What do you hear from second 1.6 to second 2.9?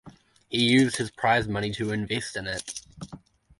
to invest in it.